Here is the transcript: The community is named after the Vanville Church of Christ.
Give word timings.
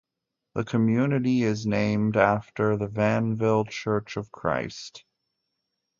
The 0.55 0.63
community 0.63 1.43
is 1.43 1.67
named 1.67 2.17
after 2.17 2.75
the 2.75 2.87
Vanville 2.87 3.69
Church 3.69 4.17
of 4.17 4.31
Christ. 4.31 5.05